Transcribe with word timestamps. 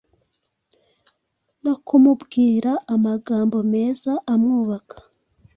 no 1.63 1.73
kumubwira 1.85 2.71
amagambo 2.95 3.57
meza 3.73 4.11
amwubaka 4.33 4.95